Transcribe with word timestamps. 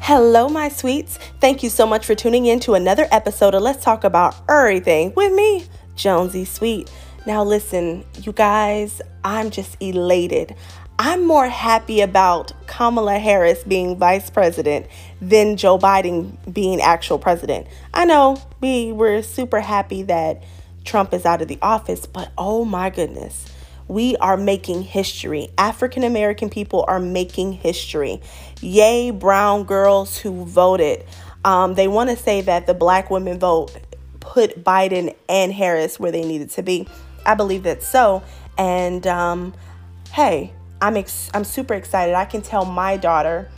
Hello, 0.00 0.48
my 0.48 0.70
sweets. 0.70 1.18
Thank 1.40 1.62
you 1.62 1.68
so 1.68 1.86
much 1.86 2.06
for 2.06 2.14
tuning 2.14 2.46
in 2.46 2.60
to 2.60 2.74
another 2.74 3.06
episode 3.10 3.54
of 3.54 3.62
Let's 3.62 3.84
Talk 3.84 4.04
About 4.04 4.34
Everything 4.48 5.12
with 5.14 5.34
me, 5.34 5.66
Jonesy 5.96 6.46
Sweet. 6.46 6.90
Now, 7.26 7.44
listen, 7.44 8.04
you 8.22 8.32
guys, 8.32 9.02
I'm 9.22 9.50
just 9.50 9.76
elated. 9.80 10.54
I'm 10.98 11.26
more 11.26 11.48
happy 11.48 12.00
about 12.00 12.52
Kamala 12.66 13.18
Harris 13.18 13.62
being 13.64 13.98
vice 13.98 14.30
president 14.30 14.86
than 15.20 15.58
Joe 15.58 15.78
Biden 15.78 16.32
being 16.52 16.80
actual 16.80 17.18
president. 17.18 17.66
I 17.92 18.06
know 18.06 18.40
we 18.62 18.92
were 18.92 19.20
super 19.20 19.60
happy 19.60 20.04
that 20.04 20.42
Trump 20.84 21.12
is 21.12 21.26
out 21.26 21.42
of 21.42 21.48
the 21.48 21.58
office, 21.60 22.06
but 22.06 22.32
oh 22.38 22.64
my 22.64 22.88
goodness 22.88 23.52
we 23.88 24.16
are 24.18 24.36
making 24.36 24.82
history. 24.82 25.48
African 25.56 26.04
American 26.04 26.50
people 26.50 26.84
are 26.86 27.00
making 27.00 27.54
history. 27.54 28.20
Yay, 28.60 29.10
brown 29.10 29.64
girls 29.64 30.18
who 30.18 30.44
voted. 30.44 31.04
Um, 31.44 31.74
they 31.74 31.88
want 31.88 32.10
to 32.10 32.16
say 32.16 32.42
that 32.42 32.66
the 32.66 32.74
black 32.74 33.10
women 33.10 33.38
vote 33.38 33.76
put 34.20 34.62
Biden 34.62 35.14
and 35.28 35.52
Harris 35.52 35.98
where 35.98 36.12
they 36.12 36.22
needed 36.22 36.50
to 36.50 36.62
be. 36.62 36.86
I 37.24 37.34
believe 37.34 37.62
that's 37.62 37.88
so. 37.88 38.22
And 38.58 39.06
um, 39.06 39.54
hey, 40.12 40.52
I'm 40.80 40.96
ex- 40.96 41.30
I'm 41.32 41.44
super 41.44 41.74
excited. 41.74 42.14
I 42.14 42.24
can 42.24 42.42
tell 42.42 42.64
my 42.64 42.96
daughter 42.96 43.50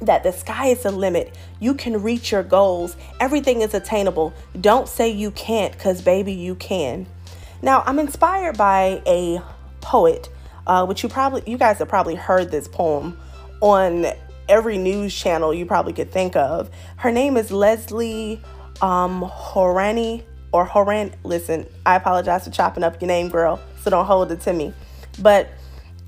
that 0.00 0.22
the 0.22 0.32
sky 0.32 0.68
is 0.68 0.82
the 0.84 0.90
limit. 0.90 1.36
You 1.58 1.74
can 1.74 2.02
reach 2.02 2.32
your 2.32 2.42
goals. 2.42 2.96
Everything 3.20 3.60
is 3.60 3.74
attainable. 3.74 4.32
Don't 4.58 4.88
say 4.88 5.10
you 5.10 5.30
can't, 5.32 5.72
because 5.72 6.00
baby, 6.00 6.32
you 6.32 6.54
can. 6.54 7.06
Now, 7.62 7.82
I'm 7.86 7.98
inspired 7.98 8.56
by 8.56 9.02
a 9.06 9.40
poet, 9.80 10.28
uh, 10.66 10.86
which 10.86 11.02
you 11.02 11.08
probably, 11.08 11.42
you 11.46 11.58
guys 11.58 11.78
have 11.78 11.88
probably 11.88 12.14
heard 12.14 12.50
this 12.50 12.68
poem 12.68 13.18
on 13.60 14.06
every 14.48 14.78
news 14.78 15.14
channel 15.14 15.54
you 15.54 15.66
probably 15.66 15.92
could 15.92 16.10
think 16.10 16.36
of. 16.36 16.70
Her 16.96 17.12
name 17.12 17.36
is 17.36 17.50
Leslie 17.50 18.40
um, 18.80 19.22
Horani 19.22 20.24
or 20.52 20.64
Horan. 20.64 21.14
Listen, 21.22 21.66
I 21.86 21.96
apologize 21.96 22.44
for 22.44 22.50
chopping 22.50 22.82
up 22.82 23.00
your 23.00 23.08
name, 23.08 23.28
girl, 23.28 23.60
so 23.82 23.90
don't 23.90 24.06
hold 24.06 24.32
it 24.32 24.40
to 24.42 24.52
me. 24.52 24.72
But 25.20 25.48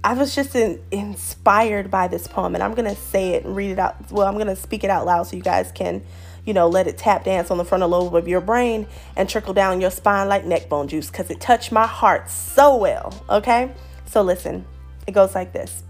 I 0.03 0.15
was 0.15 0.35
just 0.35 0.57
in, 0.57 0.83
inspired 0.91 1.91
by 1.91 2.09
this 2.09 2.27
poem, 2.27 2.55
and 2.55 2.65
I'm 2.65 2.75
gonna 2.75 2.97
say 2.97 3.35
it 3.35 3.45
and 3.45 3.55
read 3.55 3.71
it 3.71 3.79
out. 3.79 4.11
Well, 4.11 4.27
I'm 4.27 4.37
gonna 4.37 4.57
speak 4.57 4.83
it 4.83 4.91
out 4.91 5.07
loud 5.07 5.25
so 5.29 5.37
you 5.37 5.43
guys 5.43 5.71
can 5.73 6.03
you 6.45 6.53
know, 6.55 6.69
let 6.69 6.87
it 6.87 6.99
tap 6.99 7.25
dance 7.25 7.51
on 7.51 7.59
the 7.59 7.65
frontal 7.65 7.91
lobe 7.91 8.15
of 8.15 8.27
your 8.27 8.41
brain 8.41 8.87
and 9.17 9.29
trickle 9.29 9.55
down 9.55 9.81
your 9.81 9.91
spine 9.91 10.29
like 10.29 10.45
neck 10.45 10.69
bone 10.69 10.89
juice 10.89 11.09
because 11.11 11.31
it 11.31 11.41
touched 11.41 11.71
my 11.71 11.87
heart 11.87 12.29
so 12.31 12.77
well. 12.77 13.15
Okay? 13.31 13.73
So 14.07 14.23
listen, 14.23 14.65
it 15.07 15.13
goes 15.13 15.35
like 15.35 15.53
this 15.53 15.83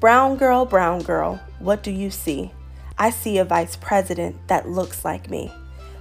Brown 0.00 0.38
girl, 0.38 0.64
brown 0.64 1.02
girl, 1.02 1.40
what 1.58 1.82
do 1.82 1.90
you 1.90 2.10
see? 2.10 2.52
I 2.98 3.10
see 3.10 3.38
a 3.38 3.44
vice 3.44 3.76
president 3.76 4.48
that 4.48 4.68
looks 4.68 5.04
like 5.04 5.30
me. 5.30 5.52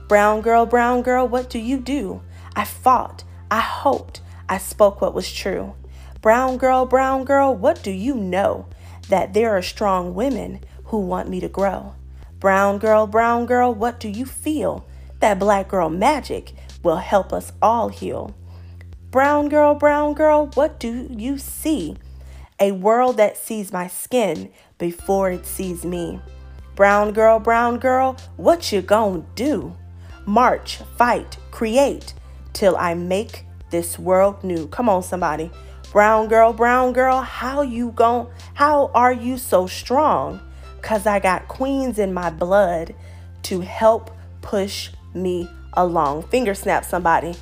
Brown 0.08 0.42
girl, 0.42 0.66
brown 0.66 1.02
girl, 1.02 1.28
what 1.28 1.50
do 1.50 1.60
you 1.60 1.80
do? 1.80 2.22
I 2.56 2.64
fought, 2.64 3.24
I 3.52 3.60
hoped, 3.60 4.22
I 4.48 4.58
spoke 4.58 5.02
what 5.02 5.14
was 5.14 5.32
true. 5.32 5.76
Brown 6.22 6.58
girl, 6.58 6.86
brown 6.86 7.26
girl, 7.26 7.54
what 7.54 7.84
do 7.84 7.92
you 7.92 8.16
know? 8.16 8.68
That 9.10 9.34
there 9.34 9.56
are 9.56 9.62
strong 9.62 10.14
women 10.14 10.62
who 10.86 11.00
want 11.00 11.30
me 11.30 11.40
to 11.42 11.50
grow. 11.50 11.94
Brown 12.40 12.78
girl, 12.78 13.06
brown 13.06 13.46
girl, 13.46 13.74
what 13.74 14.00
do 14.00 14.08
you 14.08 14.26
feel? 14.26 14.88
That 15.20 15.40
black 15.40 15.68
girl 15.68 15.90
magic 15.90 16.54
will 16.84 16.96
help 16.96 17.34
us 17.34 17.52
all 17.62 17.90
heal. 17.90 18.34
Brown 19.12 19.50
girl, 19.50 19.76
brown 19.76 20.14
girl, 20.14 20.48
what 20.54 20.80
do 20.80 21.08
you 21.10 21.38
see? 21.38 21.98
A 22.58 22.72
world 22.72 23.18
that 23.18 23.36
sees 23.36 23.74
my 23.74 23.88
skin 23.88 24.52
before 24.78 25.32
it 25.32 25.46
sees 25.46 25.84
me. 25.84 26.22
Brown 26.76 27.12
girl, 27.12 27.40
brown 27.40 27.78
girl, 27.78 28.16
what 28.38 28.72
you 28.72 28.82
gonna 28.82 29.26
do? 29.36 29.76
March, 30.26 30.78
fight, 30.96 31.38
create 31.52 32.14
till 32.54 32.78
I 32.78 32.94
make 32.94 33.46
this 33.70 34.00
world 34.00 34.46
new. 34.46 34.68
Come 34.68 34.88
on, 34.88 35.04
somebody. 35.04 35.52
Brown 35.92 36.30
girl, 36.30 36.54
brown 36.54 36.94
girl, 36.94 37.20
how 37.20 37.64
you 37.64 37.92
gon' 37.92 38.30
how 38.54 38.92
are 38.94 39.12
you 39.12 39.38
so 39.38 39.68
strong? 39.68 40.40
Because 40.82 41.06
I 41.06 41.20
got 41.20 41.48
queens 41.48 42.00
in 42.00 42.14
my 42.14 42.30
blood 42.30 42.96
to 43.44 43.62
help 43.62 44.12
push 44.42 44.90
me 45.14 45.50
along. 45.74 46.24
Finger 46.24 46.54
snap 46.54 46.86
somebody. 46.86 47.36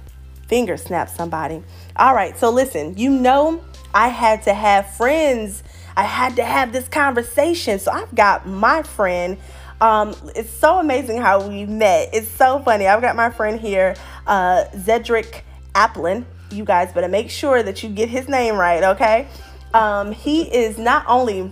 Finger 0.48 0.78
snap 0.78 1.10
somebody. 1.10 1.64
All 1.96 2.14
right, 2.14 2.38
so 2.38 2.50
listen, 2.50 2.98
you 2.98 3.10
know, 3.10 3.62
I 3.94 4.08
had 4.10 4.44
to 4.44 4.54
have 4.54 4.90
friends. 4.96 5.64
I 5.96 6.04
had 6.04 6.36
to 6.38 6.46
have 6.46 6.72
this 6.72 6.88
conversation. 6.88 7.80
So 7.80 7.92
I've 7.92 8.14
got 8.14 8.48
my 8.48 8.84
friend. 8.84 9.38
Um, 9.82 10.16
it's 10.36 10.50
so 10.50 10.80
amazing 10.80 11.18
how 11.18 11.48
we 11.48 11.66
met. 11.66 12.10
It's 12.14 12.28
so 12.28 12.60
funny. 12.60 12.88
I've 12.88 13.02
got 13.02 13.16
my 13.16 13.30
friend 13.30 13.60
here, 13.60 13.96
uh, 14.26 14.66
Zedrick 14.76 15.42
Applin. 15.76 16.26
You 16.52 16.64
guys 16.64 16.94
better 16.94 17.08
make 17.08 17.30
sure 17.30 17.62
that 17.62 17.84
you 17.84 17.90
get 17.90 18.10
his 18.10 18.28
name 18.28 18.56
right, 18.56 18.84
okay? 18.84 19.28
Um, 19.74 20.12
he 20.12 20.44
is 20.44 20.78
not 20.78 21.06
only 21.08 21.52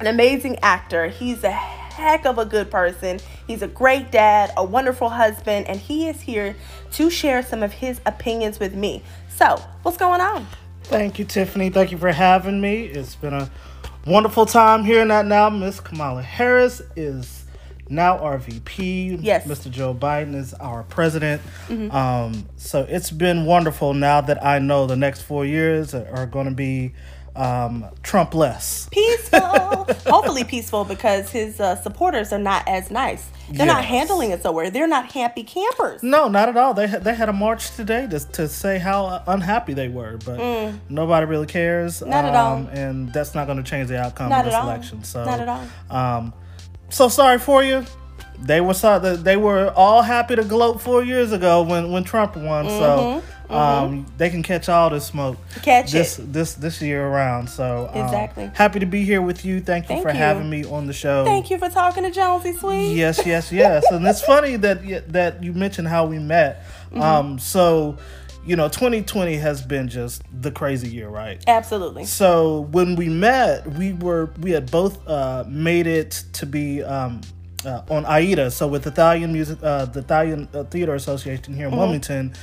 an 0.00 0.06
amazing 0.06 0.58
actor. 0.62 1.08
He's 1.08 1.44
a 1.44 1.50
heck 1.50 2.24
of 2.24 2.38
a 2.38 2.44
good 2.44 2.70
person. 2.70 3.20
He's 3.46 3.62
a 3.62 3.68
great 3.68 4.10
dad, 4.10 4.52
a 4.56 4.64
wonderful 4.64 5.10
husband, 5.10 5.68
and 5.68 5.78
he 5.78 6.08
is 6.08 6.22
here 6.22 6.56
to 6.92 7.10
share 7.10 7.42
some 7.42 7.62
of 7.62 7.72
his 7.72 8.00
opinions 8.06 8.58
with 8.58 8.74
me. 8.74 9.02
So, 9.28 9.62
what's 9.82 9.98
going 9.98 10.20
on? 10.20 10.46
Thank 10.84 11.18
you, 11.18 11.24
Tiffany. 11.24 11.70
Thank 11.70 11.92
you 11.92 11.98
for 11.98 12.10
having 12.10 12.60
me. 12.60 12.84
It's 12.84 13.14
been 13.14 13.34
a 13.34 13.50
wonderful 14.06 14.46
time 14.46 14.84
hearing 14.84 15.08
that 15.08 15.26
now. 15.26 15.50
Miss 15.50 15.78
Kamala 15.78 16.22
Harris 16.22 16.80
is 16.96 17.44
now 17.90 18.18
our 18.18 18.38
VP. 18.38 19.18
Yes. 19.20 19.46
Mr. 19.46 19.70
Joe 19.70 19.92
Biden 19.92 20.34
is 20.34 20.54
our 20.54 20.84
president. 20.84 21.42
Mm-hmm. 21.68 21.94
Um, 21.94 22.48
so 22.56 22.86
it's 22.88 23.10
been 23.10 23.44
wonderful 23.44 23.92
now 23.94 24.20
that 24.22 24.44
I 24.44 24.58
know 24.58 24.86
the 24.86 24.96
next 24.96 25.22
four 25.22 25.44
years 25.44 25.94
are 25.94 26.26
going 26.26 26.46
to 26.46 26.54
be 26.54 26.94
um, 27.40 27.86
Trump 28.02 28.34
less. 28.34 28.88
Peaceful. 28.90 29.40
Hopefully 30.06 30.44
peaceful 30.44 30.84
because 30.84 31.30
his 31.30 31.58
uh, 31.58 31.74
supporters 31.76 32.32
are 32.32 32.38
not 32.38 32.68
as 32.68 32.90
nice. 32.90 33.30
They're 33.48 33.66
yes. 33.66 33.74
not 33.74 33.84
handling 33.84 34.30
it 34.30 34.42
so 34.42 34.52
well. 34.52 34.70
They're 34.70 34.86
not 34.86 35.10
happy 35.10 35.42
campers. 35.42 36.02
No, 36.02 36.28
not 36.28 36.48
at 36.48 36.56
all. 36.56 36.74
They 36.74 36.86
had, 36.86 37.02
they 37.02 37.14
had 37.14 37.28
a 37.28 37.32
march 37.32 37.74
today 37.74 38.06
to, 38.08 38.20
to 38.20 38.48
say 38.48 38.78
how 38.78 39.22
unhappy 39.26 39.72
they 39.72 39.88
were, 39.88 40.18
but 40.24 40.38
mm. 40.38 40.78
nobody 40.88 41.26
really 41.26 41.46
cares. 41.46 42.02
Not 42.02 42.24
um, 42.24 42.26
at 42.26 42.36
all. 42.36 42.56
And 42.72 43.12
that's 43.12 43.34
not 43.34 43.46
going 43.46 43.56
to 43.56 43.68
change 43.68 43.88
the 43.88 43.98
outcome 43.98 44.28
not 44.28 44.44
of 44.44 44.52
this 44.52 44.60
election. 44.60 45.02
So 45.02 45.24
not 45.24 45.40
at 45.40 45.48
all. 45.48 45.66
Um, 45.90 46.32
so 46.90 47.08
sorry 47.08 47.38
for 47.38 47.64
you. 47.64 47.84
They 48.38 48.60
were 48.60 48.74
they 49.16 49.36
were 49.36 49.70
all 49.76 50.02
happy 50.02 50.36
to 50.36 50.44
gloat 50.44 50.80
four 50.80 51.02
years 51.02 51.32
ago 51.32 51.62
when 51.62 51.90
when 51.90 52.04
Trump 52.04 52.36
won. 52.36 52.66
Mm-hmm. 52.66 52.78
So 52.78 53.22
Mm-hmm. 53.50 53.84
Um, 53.94 54.06
they 54.16 54.30
can 54.30 54.42
catch 54.42 54.68
all 54.68 54.90
the 54.90 55.00
smoke. 55.00 55.36
Catch 55.62 55.90
this 55.90 56.18
it. 56.18 56.32
this 56.32 56.54
this 56.54 56.80
year 56.80 57.04
around. 57.04 57.50
So 57.50 57.90
um, 57.92 58.04
exactly. 58.04 58.50
Happy 58.54 58.78
to 58.78 58.86
be 58.86 59.04
here 59.04 59.20
with 59.20 59.44
you. 59.44 59.60
Thank 59.60 59.84
you 59.84 59.96
Thank 59.96 60.02
for 60.02 60.10
you. 60.10 60.18
having 60.18 60.48
me 60.48 60.64
on 60.64 60.86
the 60.86 60.92
show. 60.92 61.24
Thank 61.24 61.50
you 61.50 61.58
for 61.58 61.68
talking 61.68 62.04
to 62.04 62.10
Jonesy 62.12 62.52
Sweet. 62.52 62.94
Yes, 62.94 63.26
yes, 63.26 63.50
yes. 63.50 63.84
and 63.90 64.06
it's 64.06 64.22
funny 64.22 64.56
that 64.56 65.12
that 65.12 65.42
you 65.42 65.52
mentioned 65.52 65.88
how 65.88 66.06
we 66.06 66.18
met. 66.18 66.64
Mm-hmm. 66.90 67.02
Um, 67.02 67.38
so 67.38 67.98
you 68.46 68.56
know 68.56 68.68
2020 68.68 69.36
has 69.36 69.60
been 69.60 69.86
just 69.86 70.22
the 70.40 70.50
crazy 70.50 70.88
year 70.88 71.10
right 71.10 71.44
absolutely 71.46 72.06
so 72.06 72.62
when 72.70 72.96
we 72.96 73.06
met 73.06 73.66
we 73.72 73.92
were 73.92 74.30
we 74.40 74.50
had 74.50 74.70
both 74.70 75.06
uh, 75.06 75.44
made 75.46 75.86
it 75.86 76.24
to 76.32 76.46
be 76.46 76.82
um, 76.82 77.20
uh, 77.64 77.82
on 77.90 78.04
AIDA, 78.06 78.50
so 78.50 78.66
with 78.66 78.84
the 78.84 78.90
Thalian 78.90 79.32
Music, 79.32 79.58
uh, 79.62 79.84
the 79.86 80.02
Thalian 80.02 80.52
uh, 80.54 80.64
Theater 80.64 80.94
Association 80.94 81.54
here 81.54 81.66
in 81.66 81.70
mm-hmm. 81.70 81.80
Wilmington, 81.80 82.34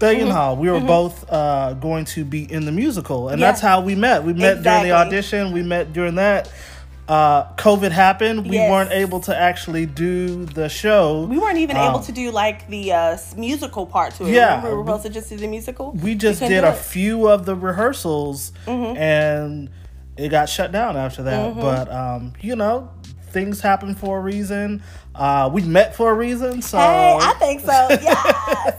uh, 0.00 0.06
mm-hmm. 0.06 0.30
Hall. 0.30 0.56
We 0.56 0.70
were 0.70 0.78
mm-hmm. 0.78 0.86
both 0.86 1.30
uh, 1.30 1.74
going 1.74 2.04
to 2.06 2.24
be 2.24 2.50
in 2.50 2.64
the 2.64 2.72
musical, 2.72 3.28
and 3.28 3.40
yeah. 3.40 3.48
that's 3.48 3.60
how 3.60 3.80
we 3.80 3.94
met. 3.94 4.24
We 4.24 4.32
met 4.32 4.58
exactly. 4.58 4.62
during 4.62 4.82
the 4.88 4.92
audition. 4.92 5.52
We 5.52 5.62
met 5.62 5.92
during 5.92 6.16
that. 6.16 6.50
Uh, 7.06 7.52
COVID 7.56 7.90
happened. 7.90 8.48
We 8.48 8.56
yes. 8.56 8.70
weren't 8.70 8.90
able 8.90 9.20
to 9.20 9.36
actually 9.36 9.84
do 9.84 10.46
the 10.46 10.70
show. 10.70 11.26
We 11.26 11.38
weren't 11.38 11.58
even 11.58 11.76
um, 11.76 11.90
able 11.90 12.00
to 12.00 12.12
do 12.12 12.30
like 12.30 12.66
the 12.68 12.92
uh, 12.92 13.18
musical 13.36 13.86
part 13.86 14.14
to 14.14 14.26
it. 14.26 14.32
Yeah, 14.32 14.56
Remember 14.56 14.70
we 14.70 14.76
were 14.76 14.84
supposed 14.84 15.02
to 15.02 15.10
just 15.10 15.28
do 15.28 15.36
the 15.36 15.46
musical. 15.46 15.92
We 15.92 16.14
just 16.14 16.40
we 16.40 16.48
did 16.48 16.64
a 16.64 16.72
few 16.72 17.28
of 17.28 17.44
the 17.44 17.54
rehearsals, 17.54 18.52
mm-hmm. 18.64 18.96
and 18.96 19.70
it 20.16 20.30
got 20.30 20.48
shut 20.48 20.72
down 20.72 20.96
after 20.96 21.24
that. 21.24 21.50
Mm-hmm. 21.50 21.60
But 21.60 21.92
um, 21.92 22.32
you 22.40 22.56
know, 22.56 22.90
things 23.28 23.60
happen 23.60 23.94
for 23.94 24.18
a 24.18 24.20
reason. 24.22 24.82
Uh, 25.14 25.50
we 25.52 25.62
met 25.62 25.94
for 25.94 26.10
a 26.10 26.14
reason. 26.14 26.62
So 26.62 26.78
hey, 26.78 27.18
I 27.20 27.34
think 27.34 27.60
so. 27.60 27.88
Yes. 28.02 28.73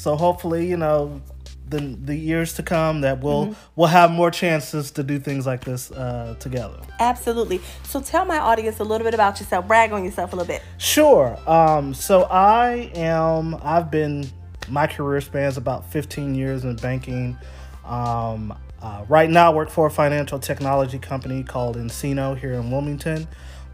So 0.00 0.16
hopefully, 0.16 0.66
you 0.66 0.78
know, 0.78 1.20
the 1.68 1.80
the 1.80 2.16
years 2.16 2.54
to 2.54 2.62
come 2.62 3.02
that 3.02 3.22
we'll 3.22 3.48
mm-hmm. 3.48 3.52
we'll 3.76 3.88
have 3.88 4.10
more 4.10 4.30
chances 4.30 4.90
to 4.92 5.02
do 5.02 5.18
things 5.18 5.46
like 5.46 5.62
this 5.62 5.90
uh, 5.92 6.36
together. 6.40 6.80
Absolutely. 6.98 7.60
So 7.82 8.00
tell 8.00 8.24
my 8.24 8.38
audience 8.38 8.80
a 8.80 8.84
little 8.84 9.04
bit 9.04 9.12
about 9.12 9.38
yourself. 9.40 9.68
Brag 9.68 9.92
on 9.92 10.02
yourself 10.02 10.32
a 10.32 10.36
little 10.36 10.48
bit. 10.48 10.62
Sure. 10.78 11.38
Um, 11.46 11.92
so 11.92 12.22
I 12.24 12.90
am. 12.94 13.56
I've 13.62 13.90
been. 13.90 14.26
My 14.68 14.86
career 14.86 15.20
spans 15.20 15.56
about 15.56 15.90
15 15.90 16.34
years 16.34 16.64
in 16.64 16.76
banking. 16.76 17.36
Um, 17.84 18.56
uh, 18.80 19.04
right 19.08 19.28
now, 19.28 19.52
I 19.52 19.54
work 19.54 19.68
for 19.68 19.86
a 19.86 19.90
financial 19.90 20.38
technology 20.38 20.98
company 20.98 21.42
called 21.42 21.76
nCino 21.76 22.38
here 22.38 22.52
in 22.52 22.70
Wilmington. 22.70 23.26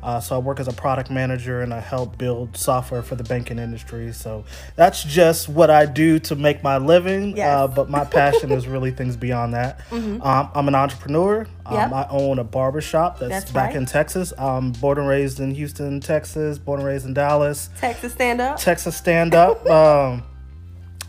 Uh, 0.03 0.21
so 0.21 0.37
I 0.37 0.39
work 0.39 0.61
as 0.61 0.69
a 0.69 0.73
product 0.73 1.11
manager 1.11 1.63
and 1.63 1.75
I 1.75 1.81
help 1.81 2.17
build 2.17 2.57
software 2.57 3.03
for 3.03 3.17
the 3.17 3.25
banking 3.25 3.59
industry. 3.59 4.13
So 4.13 4.45
that's 4.77 5.03
just 5.03 5.49
what 5.49 5.69
I 5.69 5.87
do 5.87 6.19
to 6.21 6.37
make 6.37 6.63
my 6.63 6.79
living. 6.79 7.33
Uh, 7.33 7.37
yes. 7.37 7.57
Uh, 7.57 7.67
but 7.67 7.91
my 7.91 8.05
passion 8.05 8.53
is 8.53 8.69
really 8.69 8.91
things 8.91 9.17
beyond 9.17 9.55
that. 9.55 9.81
Mm-hmm. 9.97 10.21
Um, 10.21 10.51
I'm 10.55 10.69
an 10.69 10.75
entrepreneur. 10.75 11.47
Um, 11.65 11.75
yep. 11.75 11.93
I 11.93 12.07
own 12.11 12.39
a 12.39 12.45
barbershop 12.45 13.19
that's, 13.19 13.31
that's 13.31 13.51
back 13.51 13.69
right. 13.69 13.77
in 13.77 13.87
Texas. 13.87 14.33
I'm 14.37 14.73
born 14.73 14.99
and 14.99 15.09
raised 15.09 15.41
in 15.41 15.55
Houston, 15.55 16.01
Texas. 16.01 16.59
Born 16.59 16.81
and 16.81 16.87
raised 16.87 17.07
in 17.07 17.15
Dallas. 17.15 17.71
Texas 17.79 18.13
stand 18.13 18.43
up. 18.43 18.59
Texas 18.59 18.95
stand 18.95 19.35
up. 19.35 19.67
um, 19.71 20.23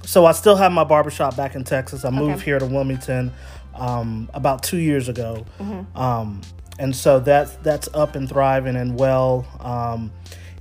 so 0.03 0.25
I 0.25 0.31
still 0.31 0.55
have 0.55 0.71
my 0.71 0.85
barbershop 0.85 1.35
back 1.35 1.55
in 1.55 1.65
Texas. 1.65 2.05
I 2.05 2.11
moved 2.11 2.35
okay. 2.35 2.45
here 2.45 2.59
to 2.59 2.65
Wilmington 2.65 3.33
um, 3.75 4.29
about 4.33 4.63
two 4.63 4.77
years 4.77 5.09
ago. 5.09 5.45
Mm-hmm. 5.59 5.97
Um, 5.97 6.41
and 6.79 6.95
so 6.95 7.19
that's 7.19 7.55
that's 7.57 7.89
up 7.93 8.15
and 8.15 8.27
thriving 8.29 8.75
and 8.75 8.97
well. 8.97 9.47
Um, 9.59 10.11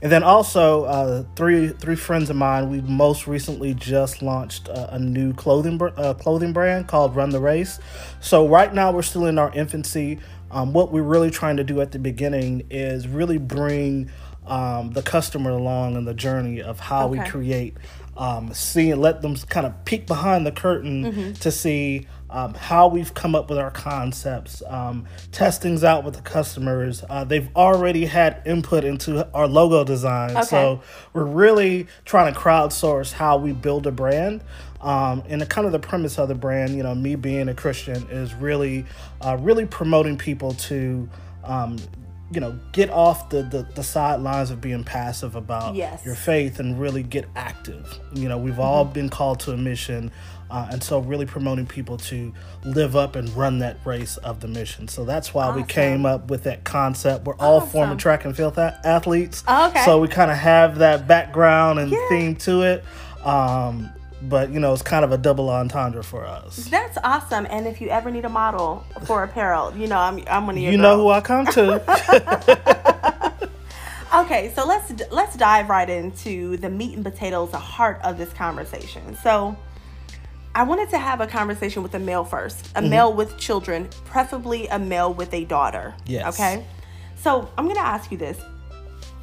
and 0.02 0.12
then 0.12 0.22
also 0.22 0.84
uh, 0.84 1.24
three 1.36 1.68
three 1.68 1.96
friends 1.96 2.30
of 2.30 2.36
mine. 2.36 2.70
We 2.70 2.80
most 2.82 3.26
recently 3.26 3.74
just 3.74 4.22
launched 4.22 4.68
a, 4.68 4.94
a 4.94 4.98
new 4.98 5.32
clothing 5.32 5.80
uh, 5.82 6.14
clothing 6.14 6.52
brand 6.52 6.86
called 6.88 7.16
Run 7.16 7.30
the 7.30 7.40
Race. 7.40 7.78
So 8.20 8.46
right 8.46 8.72
now 8.72 8.92
we're 8.92 9.02
still 9.02 9.26
in 9.26 9.38
our 9.38 9.52
infancy. 9.52 10.20
Um, 10.50 10.72
what 10.72 10.92
we're 10.92 11.02
really 11.02 11.30
trying 11.30 11.56
to 11.56 11.64
do 11.64 11.80
at 11.80 11.92
the 11.92 11.98
beginning 11.98 12.66
is 12.70 13.08
really 13.08 13.38
bring 13.38 14.10
um, 14.46 14.92
the 14.92 15.02
customer 15.02 15.50
along 15.50 15.96
in 15.96 16.04
the 16.04 16.14
journey 16.14 16.62
of 16.62 16.78
how 16.78 17.08
okay. 17.08 17.18
we 17.18 17.28
create. 17.28 17.76
Um, 18.16 18.54
seeing 18.54 18.98
let 18.98 19.20
them 19.20 19.36
kind 19.36 19.66
of 19.66 19.84
peek 19.84 20.06
behind 20.06 20.46
the 20.46 20.52
curtain 20.52 21.04
mm-hmm. 21.04 21.32
to 21.34 21.50
see 21.52 22.06
um, 22.30 22.54
how 22.54 22.88
we've 22.88 23.14
come 23.14 23.34
up 23.34 23.48
with 23.48 23.58
our 23.58 23.70
concepts, 23.70 24.62
um, 24.66 25.06
testings 25.32 25.84
out 25.84 26.04
with 26.04 26.14
the 26.14 26.22
customers. 26.22 27.04
Uh, 27.08 27.24
they've 27.24 27.48
already 27.54 28.06
had 28.06 28.42
input 28.44 28.84
into 28.84 29.28
our 29.32 29.46
logo 29.46 29.84
design. 29.84 30.30
Okay. 30.30 30.42
So 30.42 30.82
we're 31.12 31.24
really 31.24 31.86
trying 32.04 32.32
to 32.32 32.38
crowdsource 32.38 33.12
how 33.12 33.36
we 33.36 33.52
build 33.52 33.86
a 33.86 33.92
brand. 33.92 34.42
Um, 34.80 35.22
and 35.28 35.40
the 35.40 35.46
kind 35.46 35.66
of 35.66 35.72
the 35.72 35.78
premise 35.78 36.18
of 36.18 36.28
the 36.28 36.34
brand, 36.34 36.76
you 36.76 36.82
know, 36.82 36.94
me 36.94 37.16
being 37.16 37.48
a 37.48 37.54
Christian, 37.54 38.06
is 38.10 38.34
really, 38.34 38.84
uh, 39.20 39.36
really 39.40 39.66
promoting 39.66 40.18
people 40.18 40.52
to, 40.54 41.08
um, 41.44 41.78
you 42.30 42.40
know, 42.40 42.58
get 42.72 42.90
off 42.90 43.28
the, 43.28 43.42
the, 43.42 43.62
the, 43.74 43.84
sidelines 43.84 44.50
of 44.50 44.60
being 44.60 44.82
passive 44.82 45.36
about 45.36 45.76
yes. 45.76 46.04
your 46.04 46.16
faith 46.16 46.58
and 46.58 46.80
really 46.80 47.04
get 47.04 47.24
active. 47.36 48.00
You 48.14 48.28
know, 48.28 48.36
we've 48.36 48.54
mm-hmm. 48.54 48.62
all 48.62 48.84
been 48.84 49.08
called 49.08 49.40
to 49.40 49.52
a 49.52 49.56
mission. 49.56 50.10
Uh, 50.48 50.68
and 50.70 50.82
so 50.82 51.00
really 51.00 51.26
promoting 51.26 51.66
people 51.66 51.96
to 51.96 52.32
live 52.64 52.94
up 52.94 53.16
and 53.16 53.28
run 53.30 53.58
that 53.58 53.76
race 53.84 54.16
of 54.18 54.40
the 54.40 54.46
mission. 54.46 54.86
So 54.86 55.04
that's 55.04 55.34
why 55.34 55.46
awesome. 55.46 55.62
we 55.62 55.66
came 55.66 56.06
up 56.06 56.30
with 56.30 56.44
that 56.44 56.62
concept. 56.62 57.24
We're 57.24 57.34
all 57.36 57.56
awesome. 57.56 57.70
former 57.70 57.96
track 57.96 58.24
and 58.24 58.36
field 58.36 58.56
athletes. 58.56 59.42
Okay. 59.48 59.84
So 59.84 60.00
we 60.00 60.06
kind 60.06 60.30
of 60.30 60.36
have 60.36 60.78
that 60.78 61.08
background 61.08 61.80
and 61.80 61.90
yeah. 61.90 62.08
theme 62.08 62.36
to 62.36 62.62
it. 62.62 62.84
Um, 63.24 63.90
but 64.22 64.50
you 64.50 64.60
know, 64.60 64.72
it's 64.72 64.82
kind 64.82 65.04
of 65.04 65.12
a 65.12 65.18
double 65.18 65.50
entendre 65.50 66.02
for 66.02 66.24
us. 66.26 66.66
That's 66.66 66.98
awesome. 67.04 67.46
And 67.50 67.66
if 67.66 67.80
you 67.80 67.88
ever 67.88 68.10
need 68.10 68.24
a 68.24 68.28
model 68.28 68.84
for 69.04 69.22
apparel, 69.22 69.76
you 69.76 69.86
know, 69.86 69.98
I'm 69.98 70.22
I'm 70.28 70.46
one 70.46 70.56
of 70.56 70.62
your. 70.62 70.72
You 70.72 70.78
girls. 70.78 70.96
know 70.96 71.02
who 71.02 71.10
I 71.10 71.20
come 71.20 71.46
to. 71.46 71.82
okay, 74.20 74.52
so 74.54 74.66
let's 74.66 74.92
let's 75.10 75.36
dive 75.36 75.68
right 75.68 75.88
into 75.88 76.56
the 76.56 76.70
meat 76.70 76.94
and 76.94 77.04
potatoes, 77.04 77.50
the 77.50 77.58
heart 77.58 78.00
of 78.02 78.18
this 78.18 78.32
conversation. 78.32 79.16
So 79.22 79.56
I 80.54 80.62
wanted 80.62 80.88
to 80.90 80.98
have 80.98 81.20
a 81.20 81.26
conversation 81.26 81.82
with 81.82 81.94
a 81.94 81.98
male 81.98 82.24
first, 82.24 82.66
a 82.68 82.80
mm-hmm. 82.80 82.88
male 82.88 83.12
with 83.12 83.36
children, 83.36 83.90
preferably 84.06 84.66
a 84.68 84.78
male 84.78 85.12
with 85.12 85.34
a 85.34 85.44
daughter. 85.44 85.94
Yes. 86.06 86.34
Okay. 86.34 86.64
So 87.16 87.50
I'm 87.58 87.64
going 87.64 87.76
to 87.76 87.82
ask 87.82 88.10
you 88.10 88.16
this. 88.16 88.40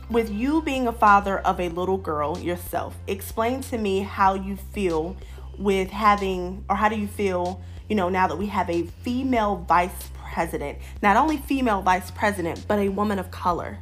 With 0.10 0.30
you 0.30 0.62
being 0.62 0.88
a 0.88 0.92
father 0.92 1.40
of 1.40 1.60
a 1.60 1.70
little 1.70 1.98
girl 1.98 2.38
yourself, 2.38 2.96
explain 3.08 3.62
to 3.62 3.78
me 3.78 4.02
how 4.02 4.34
you 4.36 4.58
feel 4.58 5.18
with 5.58 5.90
having, 5.90 6.66
or 6.70 6.76
how 6.76 6.90
do 6.90 6.96
you 6.96 7.08
feel, 7.08 7.62
you 7.90 7.96
know, 7.96 8.10
now 8.10 8.28
that 8.28 8.38
we 8.38 8.48
have 8.48 8.70
a 8.70 8.84
female 8.84 9.66
vice 9.68 10.12
president, 10.32 10.78
not 11.02 11.16
only 11.16 11.38
female 11.38 11.82
vice 11.82 12.12
president, 12.12 12.66
but 12.68 12.80
a 12.80 12.90
woman 12.90 13.18
of 13.18 13.32
color? 13.32 13.80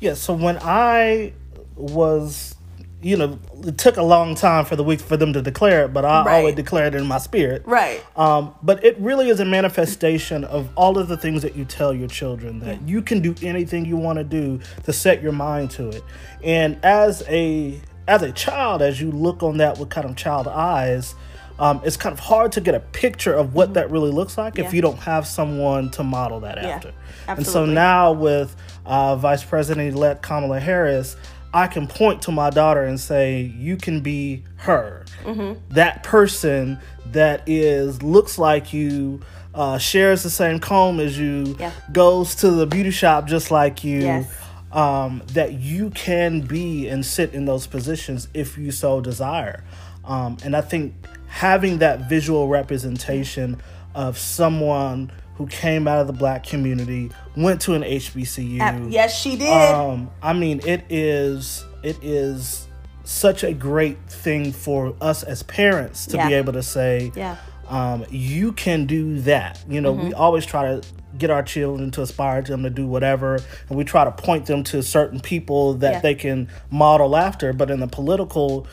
Yeah. 0.00 0.14
So 0.14 0.32
when 0.34 0.58
I 0.62 1.32
was 1.76 2.56
you 3.02 3.16
know, 3.16 3.38
it 3.64 3.78
took 3.78 3.96
a 3.96 4.02
long 4.02 4.34
time 4.34 4.64
for 4.64 4.76
the 4.76 4.84
week 4.84 5.00
for 5.00 5.16
them 5.16 5.32
to 5.32 5.42
declare 5.42 5.84
it, 5.84 5.92
but 5.92 6.04
I 6.04 6.24
right. 6.24 6.38
always 6.38 6.54
declare 6.54 6.86
it 6.86 6.94
in 6.94 7.06
my 7.06 7.18
spirit. 7.18 7.62
Right. 7.66 8.04
Um, 8.16 8.54
but 8.62 8.84
it 8.84 8.98
really 8.98 9.28
is 9.28 9.40
a 9.40 9.44
manifestation 9.44 10.44
of 10.44 10.68
all 10.76 10.98
of 10.98 11.08
the 11.08 11.16
things 11.16 11.42
that 11.42 11.56
you 11.56 11.64
tell 11.64 11.92
your 11.92 12.08
children 12.08 12.60
that 12.60 12.80
yeah. 12.80 12.86
you 12.86 13.02
can 13.02 13.20
do 13.20 13.34
anything 13.42 13.84
you 13.84 13.96
want 13.96 14.18
to 14.18 14.24
do 14.24 14.60
to 14.84 14.92
set 14.92 15.22
your 15.22 15.32
mind 15.32 15.70
to 15.72 15.88
it. 15.88 16.04
And 16.42 16.78
as 16.84 17.22
a 17.28 17.80
as 18.08 18.22
a 18.22 18.32
child, 18.32 18.82
as 18.82 19.00
you 19.00 19.10
look 19.10 19.42
on 19.42 19.58
that 19.58 19.78
with 19.78 19.90
kind 19.90 20.08
of 20.08 20.16
child 20.16 20.48
eyes, 20.48 21.14
um, 21.58 21.80
it's 21.84 21.96
kind 21.96 22.12
of 22.12 22.18
hard 22.18 22.52
to 22.52 22.60
get 22.60 22.74
a 22.74 22.80
picture 22.80 23.32
of 23.32 23.54
what 23.54 23.66
mm-hmm. 23.66 23.74
that 23.74 23.90
really 23.90 24.10
looks 24.10 24.36
like 24.36 24.58
yeah. 24.58 24.64
if 24.64 24.74
you 24.74 24.82
don't 24.82 24.98
have 24.98 25.26
someone 25.26 25.90
to 25.90 26.02
model 26.02 26.40
that 26.40 26.56
yeah, 26.56 26.68
after. 26.68 26.92
Absolutely. 27.28 27.34
And 27.36 27.46
so 27.46 27.66
now 27.66 28.12
with 28.12 28.56
uh, 28.84 29.16
Vice 29.16 29.44
President 29.44 29.94
elect 29.94 30.22
Kamala 30.22 30.58
Harris, 30.58 31.16
I 31.54 31.66
can 31.66 31.86
point 31.86 32.22
to 32.22 32.32
my 32.32 32.50
daughter 32.50 32.82
and 32.82 32.98
say, 32.98 33.42
"You 33.42 33.76
can 33.76 34.00
be 34.00 34.44
her." 34.56 35.04
Mm-hmm. 35.24 35.60
That 35.74 36.02
person 36.02 36.78
that 37.06 37.42
is 37.46 38.02
looks 38.02 38.38
like 38.38 38.72
you, 38.72 39.20
uh, 39.54 39.78
shares 39.78 40.22
the 40.22 40.30
same 40.30 40.58
comb 40.58 40.98
as 41.00 41.18
you, 41.18 41.56
yeah. 41.58 41.72
goes 41.92 42.34
to 42.36 42.50
the 42.50 42.66
beauty 42.66 42.90
shop 42.90 43.26
just 43.26 43.50
like 43.50 43.84
you. 43.84 44.00
Yes. 44.00 44.38
Um, 44.72 45.22
that 45.34 45.52
you 45.52 45.90
can 45.90 46.40
be 46.40 46.88
and 46.88 47.04
sit 47.04 47.34
in 47.34 47.44
those 47.44 47.66
positions 47.66 48.28
if 48.32 48.56
you 48.56 48.70
so 48.70 49.02
desire. 49.02 49.64
Um, 50.02 50.38
and 50.44 50.56
I 50.56 50.62
think 50.62 50.94
having 51.26 51.78
that 51.78 52.08
visual 52.08 52.48
representation 52.48 53.60
of 53.94 54.16
someone 54.16 55.12
who 55.42 55.48
came 55.48 55.88
out 55.88 55.98
of 55.98 56.06
the 56.06 56.12
black 56.12 56.44
community, 56.44 57.10
went 57.36 57.60
to 57.62 57.74
an 57.74 57.82
HBCU. 57.82 58.92
yes, 58.92 59.18
she 59.20 59.36
did. 59.36 59.50
Um, 59.50 60.10
I 60.22 60.32
mean, 60.32 60.60
it 60.64 60.84
is 60.88 61.64
it 61.82 61.98
is 62.02 62.68
such 63.02 63.42
a 63.42 63.52
great 63.52 63.98
thing 64.08 64.52
for 64.52 64.94
us 65.00 65.24
as 65.24 65.42
parents 65.42 66.06
to 66.06 66.16
yeah. 66.16 66.28
be 66.28 66.34
able 66.34 66.52
to 66.52 66.62
say, 66.62 67.10
yeah. 67.16 67.36
um, 67.68 68.04
you 68.08 68.52
can 68.52 68.86
do 68.86 69.18
that. 69.22 69.60
You 69.68 69.80
know, 69.80 69.94
mm-hmm. 69.94 70.08
we 70.08 70.14
always 70.14 70.46
try 70.46 70.62
to 70.62 70.86
get 71.18 71.28
our 71.28 71.42
children 71.42 71.90
to 71.90 72.02
aspire 72.02 72.40
to 72.42 72.52
them 72.52 72.62
to 72.62 72.70
do 72.70 72.86
whatever, 72.86 73.40
and 73.68 73.76
we 73.76 73.82
try 73.82 74.04
to 74.04 74.12
point 74.12 74.46
them 74.46 74.62
to 74.64 74.80
certain 74.80 75.18
people 75.18 75.74
that 75.74 75.94
yeah. 75.94 76.00
they 76.00 76.14
can 76.14 76.48
model 76.70 77.16
after. 77.16 77.52
But 77.52 77.68
in 77.68 77.80
the 77.80 77.88
political 77.88 78.68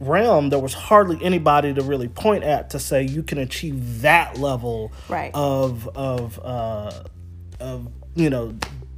realm, 0.00 0.50
there 0.50 0.58
was 0.58 0.74
hardly 0.74 1.18
anybody 1.22 1.74
to 1.74 1.82
really 1.82 2.08
point 2.08 2.44
at 2.44 2.70
to 2.70 2.78
say 2.78 3.02
you 3.02 3.22
can 3.22 3.38
achieve 3.38 4.02
that 4.02 4.38
level 4.38 4.92
right. 5.08 5.30
of 5.34 5.88
of 5.96 6.38
uh, 6.42 6.92
of 7.60 7.88
you 8.14 8.30
know 8.30 8.54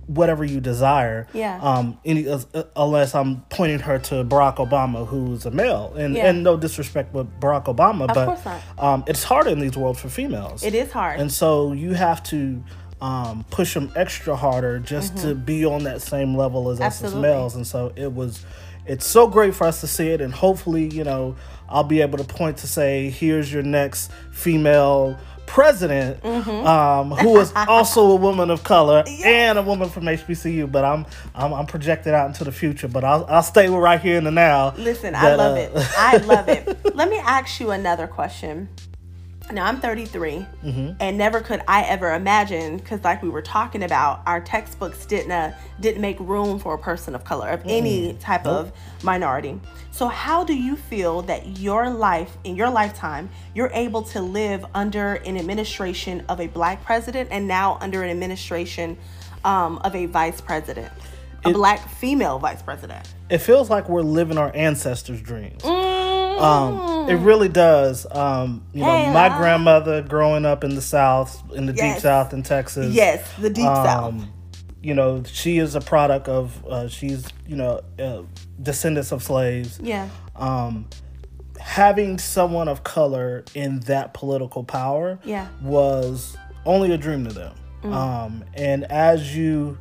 whatever 0.06 0.44
you 0.44 0.60
desire. 0.60 1.26
Yeah. 1.32 1.60
Um. 1.62 1.98
Any 2.04 2.28
uh, 2.28 2.40
unless 2.76 3.14
I'm 3.14 3.42
pointing 3.42 3.80
her 3.80 3.98
to 3.98 4.24
Barack 4.24 4.56
Obama, 4.56 5.06
who's 5.06 5.46
a 5.46 5.50
male, 5.50 5.94
and 5.96 6.14
yeah. 6.14 6.28
and 6.28 6.42
no 6.42 6.56
disrespect 6.56 7.14
with 7.14 7.28
Barack 7.40 7.64
Obama, 7.64 8.08
of 8.08 8.44
but 8.44 8.82
um, 8.82 9.04
it's 9.06 9.22
hard 9.22 9.46
in 9.46 9.60
these 9.60 9.76
worlds 9.76 10.00
for 10.00 10.08
females. 10.08 10.62
It 10.62 10.74
is 10.74 10.90
hard, 10.92 11.20
and 11.20 11.32
so 11.32 11.72
you 11.72 11.94
have 11.94 12.22
to. 12.24 12.62
Um, 13.02 13.46
push 13.48 13.72
them 13.72 13.90
extra 13.96 14.36
harder 14.36 14.78
just 14.78 15.14
mm-hmm. 15.14 15.28
to 15.28 15.34
be 15.34 15.64
on 15.64 15.84
that 15.84 16.02
same 16.02 16.36
level 16.36 16.68
as 16.68 16.82
Absolutely. 16.82 17.08
us 17.08 17.16
as 17.16 17.22
males, 17.22 17.56
and 17.56 17.66
so 17.66 17.94
it 17.96 18.12
was 18.12 18.44
it's 18.86 19.06
so 19.06 19.26
great 19.26 19.54
for 19.54 19.66
us 19.66 19.80
to 19.80 19.86
see 19.86 20.08
it, 20.08 20.20
and 20.20 20.32
hopefully, 20.32 20.88
you 20.88 21.04
know, 21.04 21.36
I'll 21.68 21.84
be 21.84 22.00
able 22.00 22.18
to 22.18 22.24
point 22.24 22.58
to 22.58 22.66
say, 22.66 23.10
here's 23.10 23.52
your 23.52 23.62
next 23.62 24.10
female 24.32 25.18
president, 25.46 26.22
mm-hmm. 26.22 26.66
um, 26.66 27.10
who 27.10 27.38
is 27.40 27.52
also 27.56 28.12
a 28.12 28.16
woman 28.16 28.50
of 28.50 28.62
color 28.62 29.02
and 29.06 29.58
a 29.58 29.62
woman 29.62 29.88
from 29.88 30.04
HBCU. 30.04 30.70
But 30.70 30.84
I'm, 30.84 31.06
I'm, 31.34 31.52
I'm 31.52 31.66
projected 31.66 32.14
out 32.14 32.28
into 32.28 32.44
the 32.44 32.52
future. 32.52 32.88
But 32.88 33.04
I'll 33.04 33.24
I'll 33.26 33.42
stay 33.42 33.68
right 33.68 34.00
here 34.00 34.16
in 34.16 34.24
the 34.24 34.30
now. 34.30 34.74
Listen, 34.76 35.12
that, 35.12 35.24
I 35.24 35.34
love 35.34 35.56
uh, 35.56 35.60
it. 35.60 35.72
I 35.96 36.16
love 36.18 36.48
it. 36.48 36.94
Let 36.94 37.10
me 37.10 37.18
ask 37.18 37.60
you 37.60 37.70
another 37.72 38.06
question. 38.06 38.68
Now 39.52 39.66
I'm 39.66 39.80
33, 39.80 40.46
mm-hmm. 40.64 40.92
and 41.00 41.18
never 41.18 41.40
could 41.40 41.62
I 41.66 41.82
ever 41.82 42.14
imagine, 42.14 42.76
because 42.76 43.02
like 43.02 43.22
we 43.22 43.28
were 43.28 43.42
talking 43.42 43.82
about, 43.82 44.22
our 44.26 44.40
textbooks 44.40 45.04
didn't 45.06 45.32
uh, 45.32 45.56
didn't 45.80 46.00
make 46.00 46.18
room 46.20 46.58
for 46.58 46.74
a 46.74 46.78
person 46.78 47.14
of 47.14 47.24
color 47.24 47.48
of 47.48 47.60
mm-hmm. 47.60 47.70
any 47.70 48.12
type 48.14 48.44
nope. 48.44 48.54
of 48.54 48.72
minority. 49.02 49.60
So 49.90 50.08
how 50.08 50.44
do 50.44 50.54
you 50.54 50.76
feel 50.76 51.22
that 51.22 51.58
your 51.58 51.90
life 51.90 52.36
in 52.44 52.56
your 52.56 52.70
lifetime 52.70 53.28
you're 53.54 53.70
able 53.72 54.02
to 54.02 54.22
live 54.22 54.64
under 54.74 55.14
an 55.14 55.36
administration 55.36 56.24
of 56.28 56.40
a 56.40 56.46
black 56.46 56.84
president 56.84 57.28
and 57.32 57.48
now 57.48 57.78
under 57.80 58.02
an 58.02 58.10
administration 58.10 58.96
um, 59.44 59.78
of 59.78 59.96
a 59.96 60.06
vice 60.06 60.40
president, 60.40 60.92
a 61.44 61.50
it, 61.50 61.52
black 61.52 61.88
female 61.88 62.38
vice 62.38 62.62
president? 62.62 63.06
It 63.28 63.38
feels 63.38 63.68
like 63.68 63.88
we're 63.88 64.02
living 64.02 64.38
our 64.38 64.54
ancestors' 64.54 65.20
dreams. 65.20 65.62
Mm 65.62 65.79
um, 66.40 67.08
it 67.08 67.14
really 67.16 67.48
does. 67.48 68.06
Um, 68.10 68.64
you 68.72 68.80
know, 68.80 68.96
hey, 68.96 69.12
my 69.12 69.36
grandmother 69.36 70.02
growing 70.02 70.44
up 70.44 70.64
in 70.64 70.74
the 70.74 70.82
South, 70.82 71.42
in 71.54 71.66
the 71.66 71.72
yes. 71.72 71.96
deep 71.96 72.02
South 72.02 72.32
in 72.32 72.42
Texas. 72.42 72.94
Yes, 72.94 73.28
the 73.38 73.50
deep 73.50 73.66
um, 73.66 73.84
South. 73.84 74.28
you 74.82 74.94
know, 74.94 75.22
she 75.24 75.58
is 75.58 75.74
a 75.74 75.80
product 75.80 76.28
of 76.28 76.64
uh, 76.66 76.88
she's 76.88 77.26
you 77.46 77.56
know 77.56 77.80
uh, 77.98 78.22
descendants 78.62 79.12
of 79.12 79.22
slaves. 79.22 79.78
Yeah. 79.82 80.08
Um, 80.36 80.88
having 81.58 82.18
someone 82.18 82.68
of 82.68 82.84
color 82.84 83.44
in 83.54 83.80
that 83.80 84.14
political 84.14 84.64
power 84.64 85.18
yeah. 85.24 85.48
was 85.62 86.36
only 86.64 86.92
a 86.92 86.96
dream 86.96 87.26
to 87.26 87.32
them. 87.32 87.54
Mm. 87.82 87.92
Um, 87.92 88.44
and 88.54 88.84
as 88.84 89.36
you 89.36 89.78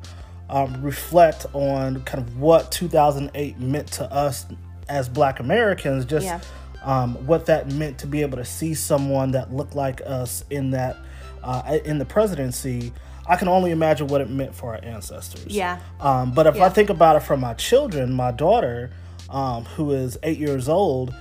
um, 0.49 0.81
reflect 0.81 1.45
on 1.53 2.03
kind 2.03 2.25
of 2.25 2.37
what 2.37 2.71
2008 2.71 3.59
meant 3.59 3.87
to 3.93 4.11
us 4.11 4.45
as 4.89 5.08
Black 5.08 5.39
Americans, 5.39 6.05
just 6.05 6.25
yeah. 6.25 6.41
um, 6.84 7.15
what 7.25 7.46
that 7.46 7.72
meant 7.72 8.00
to 8.00 8.08
be 8.08 8.22
able 8.22 8.38
to 8.38 8.46
see 8.46 8.74
someone 8.74 9.31
that 9.31 9.53
looked 9.53 9.75
like 9.75 10.01
us 10.05 10.43
in 10.50 10.72
that 10.72 10.98
uh, 11.43 11.79
in 11.86 12.00
the 12.00 12.05
presidency. 12.05 12.91
I 13.27 13.36
can 13.36 13.48
only 13.48 13.69
imagine 13.69 14.08
what 14.08 14.22
it 14.22 14.29
meant 14.29 14.55
for 14.55 14.74
our 14.74 14.84
ancestors. 14.84 15.46
Yeah. 15.46 15.79
Um, 16.00 16.34
but 16.34 16.48
if 16.48 16.55
yeah. 16.55 16.65
I 16.65 16.69
think 16.69 16.89
about 16.89 17.15
it 17.15 17.19
from 17.19 17.39
my 17.39 17.53
children, 17.53 18.12
my 18.12 18.31
daughter, 18.31 18.89
um, 19.29 19.65
who 19.65 19.91
is 19.91 20.17
eight 20.24 20.39
years 20.39 20.67
old, 20.67 21.13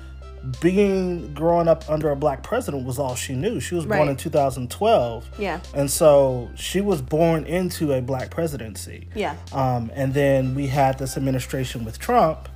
being 0.61 1.35
growing 1.35 1.69
up 1.69 1.89
under 1.89 2.11
a 2.11 2.17
black 2.17 2.43
president 2.43 2.85
was 2.85 2.99
all 2.99 3.15
she 3.15 3.35
knew. 3.35 3.61
She 3.61 3.75
was 3.75 3.87
right. 3.87 3.99
born 3.99 4.09
in 4.09 4.17
2012. 4.17 5.29
Yeah. 5.39 5.61
And 5.75 5.91
so 5.91 6.49
she 6.55 6.81
was 6.81 7.03
born 7.03 7.45
into 7.45 7.93
a 7.93 8.01
black 8.01 8.31
presidency. 8.31 9.09
Yeah. 9.15 9.37
Um, 9.53 9.91
and 9.95 10.15
then 10.15 10.55
we 10.55 10.69
had 10.69 10.99
this 10.99 11.17
administration 11.17 11.85
with 11.85 11.99
Trump. 11.99 12.49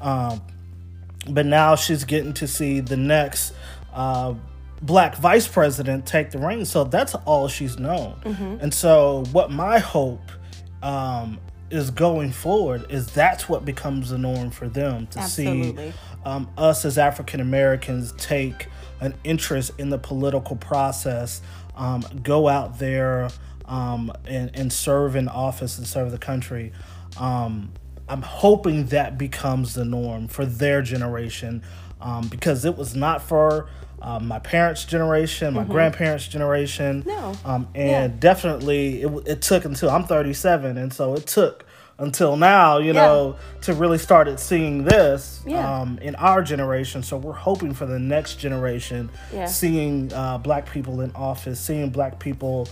Um, 0.00 0.42
but 1.28 1.46
now 1.46 1.76
she's 1.76 2.04
getting 2.04 2.32
to 2.34 2.48
see 2.48 2.80
the 2.80 2.96
next 2.96 3.54
uh, 3.92 4.34
black 4.82 5.16
vice 5.16 5.48
president 5.48 6.06
take 6.06 6.30
the 6.30 6.38
reins. 6.38 6.70
So 6.70 6.84
that's 6.84 7.14
all 7.14 7.48
she's 7.48 7.78
known. 7.78 8.20
Mm-hmm. 8.24 8.56
And 8.60 8.72
so, 8.72 9.24
what 9.32 9.50
my 9.50 9.78
hope 9.78 10.30
um, 10.82 11.38
is 11.70 11.90
going 11.90 12.32
forward 12.32 12.86
is 12.90 13.06
that's 13.12 13.48
what 13.48 13.64
becomes 13.64 14.10
the 14.10 14.18
norm 14.18 14.50
for 14.50 14.68
them 14.68 15.06
to 15.08 15.18
Absolutely. 15.20 15.90
see 15.90 15.96
um, 16.24 16.50
us 16.56 16.84
as 16.84 16.98
African 16.98 17.40
Americans 17.40 18.12
take 18.18 18.68
an 19.00 19.14
interest 19.24 19.72
in 19.78 19.90
the 19.90 19.98
political 19.98 20.56
process, 20.56 21.40
um, 21.76 22.02
go 22.22 22.48
out 22.48 22.78
there 22.78 23.28
um, 23.66 24.12
and, 24.26 24.50
and, 24.54 24.72
serve 24.72 25.14
in 25.14 25.28
office 25.28 25.78
and 25.78 25.86
serve 25.86 26.10
the 26.10 26.18
country. 26.18 26.72
I'm 28.08 28.22
hoping 28.22 28.86
that 28.86 29.18
becomes 29.18 29.74
the 29.74 29.84
norm 29.84 30.28
for 30.28 30.44
their 30.46 30.82
generation 30.82 31.62
um, 32.00 32.28
because 32.28 32.64
it 32.64 32.76
was 32.76 32.94
not 32.94 33.22
for 33.22 33.68
um, 34.00 34.28
my 34.28 34.38
parents' 34.38 34.84
generation, 34.84 35.54
my 35.54 35.62
mm-hmm. 35.62 35.72
grandparents' 35.72 36.28
generation. 36.28 37.02
No. 37.06 37.34
Um, 37.44 37.68
and 37.74 38.12
yeah. 38.12 38.20
definitely 38.20 39.02
it, 39.02 39.10
it 39.26 39.42
took 39.42 39.64
until 39.64 39.90
I'm 39.90 40.04
37. 40.04 40.78
And 40.78 40.92
so 40.92 41.14
it 41.14 41.26
took 41.26 41.64
until 41.98 42.36
now, 42.36 42.78
you 42.78 42.92
yeah. 42.92 43.06
know, 43.06 43.36
to 43.62 43.74
really 43.74 43.98
started 43.98 44.38
seeing 44.38 44.84
this 44.84 45.42
yeah. 45.44 45.80
um, 45.80 45.98
in 46.00 46.14
our 46.14 46.42
generation. 46.42 47.02
So 47.02 47.16
we're 47.16 47.32
hoping 47.32 47.74
for 47.74 47.86
the 47.86 47.98
next 47.98 48.36
generation, 48.36 49.10
yeah. 49.32 49.46
seeing 49.46 50.12
uh, 50.12 50.38
black 50.38 50.70
people 50.70 51.00
in 51.00 51.10
office, 51.16 51.58
seeing 51.58 51.90
black 51.90 52.20
people 52.20 52.68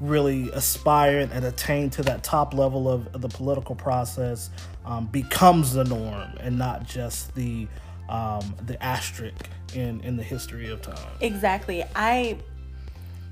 really 0.00 0.50
aspire 0.50 1.28
and 1.32 1.44
attain 1.44 1.90
to 1.90 2.02
that 2.02 2.22
top 2.22 2.54
level 2.54 2.88
of, 2.88 3.20
the 3.20 3.28
political 3.28 3.74
process 3.74 4.50
um, 4.84 5.06
becomes 5.06 5.74
the 5.74 5.84
norm 5.84 6.32
and 6.40 6.58
not 6.58 6.84
just 6.84 7.34
the 7.34 7.68
um, 8.08 8.54
the 8.66 8.82
asterisk 8.82 9.48
in 9.74 10.00
in 10.00 10.16
the 10.16 10.22
history 10.22 10.68
of 10.68 10.82
time. 10.82 10.96
Exactly. 11.20 11.84
I 11.94 12.38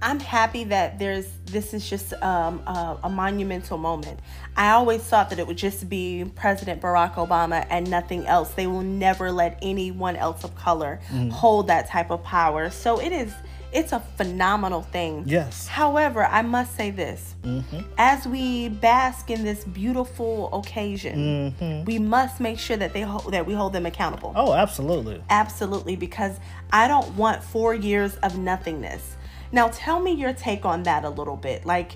I'm 0.00 0.20
happy 0.20 0.64
that 0.64 0.98
there's 1.00 1.26
this 1.46 1.74
is 1.74 1.88
just 1.88 2.12
um, 2.22 2.60
a, 2.66 2.98
a, 3.04 3.10
monumental 3.10 3.78
moment. 3.78 4.20
I 4.56 4.70
always 4.70 5.02
thought 5.02 5.30
that 5.30 5.40
it 5.40 5.46
would 5.46 5.56
just 5.56 5.88
be 5.88 6.30
President 6.36 6.80
Barack 6.80 7.14
Obama 7.14 7.66
and 7.68 7.90
nothing 7.90 8.24
else. 8.26 8.50
They 8.50 8.68
will 8.68 8.82
never 8.82 9.32
let 9.32 9.58
anyone 9.60 10.14
else 10.14 10.44
of 10.44 10.54
color 10.54 11.00
mm. 11.08 11.32
hold 11.32 11.66
that 11.66 11.88
type 11.88 12.12
of 12.12 12.22
power. 12.22 12.70
So 12.70 13.00
it 13.00 13.10
is 13.10 13.34
it's 13.72 13.92
a 13.92 14.00
phenomenal 14.16 14.82
thing. 14.82 15.24
Yes. 15.26 15.66
However, 15.66 16.24
I 16.24 16.42
must 16.42 16.74
say 16.76 16.90
this: 16.90 17.34
mm-hmm. 17.42 17.80
as 17.98 18.26
we 18.26 18.68
bask 18.68 19.30
in 19.30 19.44
this 19.44 19.64
beautiful 19.64 20.52
occasion, 20.54 21.54
mm-hmm. 21.58 21.84
we 21.84 21.98
must 21.98 22.40
make 22.40 22.58
sure 22.58 22.76
that 22.76 22.92
they 22.92 23.02
ho- 23.02 23.28
that 23.30 23.46
we 23.46 23.54
hold 23.54 23.72
them 23.72 23.86
accountable. 23.86 24.32
Oh, 24.36 24.54
absolutely. 24.54 25.22
Absolutely, 25.30 25.96
because 25.96 26.38
I 26.72 26.88
don't 26.88 27.14
want 27.16 27.42
four 27.42 27.74
years 27.74 28.16
of 28.16 28.38
nothingness. 28.38 29.16
Now, 29.50 29.68
tell 29.68 30.00
me 30.00 30.12
your 30.12 30.32
take 30.32 30.64
on 30.64 30.82
that 30.82 31.04
a 31.04 31.10
little 31.10 31.36
bit. 31.36 31.64
Like, 31.64 31.92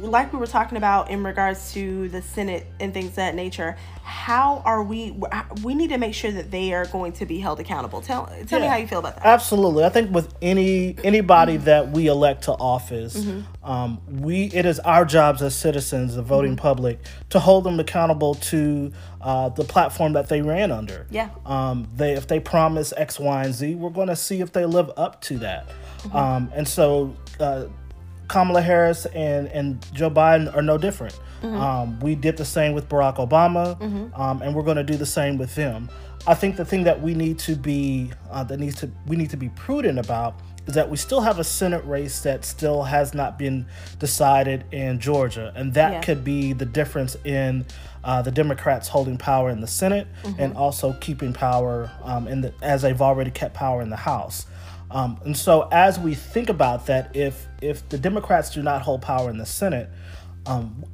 like 0.00 0.32
we 0.32 0.38
were 0.38 0.46
talking 0.46 0.76
about 0.76 1.10
in 1.10 1.24
regards 1.24 1.72
to 1.72 2.08
the 2.08 2.22
Senate 2.22 2.66
and 2.80 2.92
things 2.92 3.10
of 3.10 3.16
that 3.16 3.34
nature, 3.34 3.76
how 4.02 4.62
are 4.64 4.82
we? 4.82 5.18
We 5.62 5.74
need 5.74 5.88
to 5.88 5.98
make 5.98 6.14
sure 6.14 6.30
that 6.30 6.50
they 6.50 6.74
are 6.74 6.86
going 6.86 7.12
to 7.14 7.26
be 7.26 7.38
held 7.38 7.60
accountable. 7.60 8.00
Tell 8.00 8.26
tell 8.46 8.60
yeah, 8.60 8.66
me 8.66 8.70
how 8.70 8.76
you 8.76 8.86
feel 8.86 8.98
about 8.98 9.16
that. 9.16 9.26
Absolutely, 9.26 9.84
I 9.84 9.88
think 9.88 10.10
with 10.12 10.34
any 10.42 10.96
anybody 11.02 11.54
mm-hmm. 11.54 11.64
that 11.64 11.90
we 11.90 12.08
elect 12.08 12.44
to 12.44 12.52
office, 12.52 13.16
mm-hmm. 13.16 13.68
um, 13.68 14.00
we 14.20 14.44
it 14.46 14.66
is 14.66 14.78
our 14.80 15.04
jobs 15.04 15.42
as 15.42 15.56
citizens, 15.56 16.16
the 16.16 16.22
voting 16.22 16.52
mm-hmm. 16.52 16.62
public, 16.62 17.00
to 17.30 17.40
hold 17.40 17.64
them 17.64 17.80
accountable 17.80 18.34
to 18.34 18.92
uh, 19.20 19.48
the 19.48 19.64
platform 19.64 20.12
that 20.12 20.28
they 20.28 20.42
ran 20.42 20.70
under. 20.70 21.06
Yeah. 21.10 21.30
Um, 21.46 21.88
they 21.96 22.12
if 22.12 22.28
they 22.28 22.40
promise 22.40 22.92
X, 22.96 23.18
Y, 23.18 23.44
and 23.44 23.54
Z, 23.54 23.74
we're 23.74 23.90
going 23.90 24.08
to 24.08 24.16
see 24.16 24.40
if 24.40 24.52
they 24.52 24.66
live 24.66 24.90
up 24.96 25.20
to 25.22 25.38
that. 25.38 25.68
Mm-hmm. 25.68 26.16
Um, 26.16 26.52
and 26.54 26.68
so. 26.68 27.16
Uh, 27.40 27.66
Kamala 28.28 28.62
Harris 28.62 29.06
and, 29.06 29.48
and 29.48 29.84
Joe 29.92 30.10
Biden 30.10 30.54
are 30.54 30.62
no 30.62 30.78
different. 30.78 31.18
Mm-hmm. 31.42 31.56
Um, 31.56 32.00
we 32.00 32.14
did 32.14 32.36
the 32.36 32.44
same 32.44 32.72
with 32.72 32.88
Barack 32.88 33.16
Obama, 33.16 33.78
mm-hmm. 33.78 34.20
um, 34.20 34.42
and 34.42 34.54
we're 34.54 34.62
going 34.62 34.78
to 34.78 34.84
do 34.84 34.96
the 34.96 35.06
same 35.06 35.36
with 35.36 35.54
them. 35.54 35.90
I 36.26 36.34
think 36.34 36.56
the 36.56 36.64
thing 36.64 36.84
that 36.84 37.02
we 37.02 37.14
need 37.14 37.38
to 37.40 37.54
be 37.54 38.10
uh, 38.30 38.44
that 38.44 38.58
needs 38.58 38.76
to 38.76 38.90
we 39.06 39.16
need 39.16 39.30
to 39.30 39.36
be 39.36 39.50
prudent 39.50 39.98
about 39.98 40.40
is 40.66 40.74
that 40.74 40.88
we 40.88 40.96
still 40.96 41.20
have 41.20 41.38
a 41.38 41.44
Senate 41.44 41.84
race 41.84 42.22
that 42.22 42.44
still 42.46 42.82
has 42.84 43.12
not 43.12 43.38
been 43.38 43.66
decided 43.98 44.64
in 44.72 44.98
Georgia, 44.98 45.52
and 45.54 45.74
that 45.74 45.92
yeah. 45.92 46.00
could 46.00 46.24
be 46.24 46.54
the 46.54 46.64
difference 46.64 47.16
in 47.24 47.66
uh, 48.04 48.22
the 48.22 48.30
Democrats 48.30 48.88
holding 48.88 49.18
power 49.18 49.50
in 49.50 49.60
the 49.60 49.66
Senate 49.66 50.06
mm-hmm. 50.22 50.40
and 50.40 50.56
also 50.56 50.94
keeping 51.00 51.32
power 51.34 51.90
um, 52.02 52.26
in 52.26 52.40
the, 52.40 52.54
as 52.62 52.82
they've 52.82 53.02
already 53.02 53.30
kept 53.30 53.54
power 53.54 53.82
in 53.82 53.90
the 53.90 53.96
House. 53.96 54.46
Um, 54.94 55.18
and 55.24 55.36
so, 55.36 55.68
as 55.72 55.98
we 55.98 56.14
think 56.14 56.48
about 56.48 56.86
that, 56.86 57.16
if 57.16 57.48
if 57.60 57.86
the 57.88 57.98
Democrats 57.98 58.50
do 58.50 58.62
not 58.62 58.80
hold 58.82 59.02
power 59.02 59.28
in 59.28 59.36
the 59.38 59.44
Senate, 59.44 59.90
um, 60.46 60.84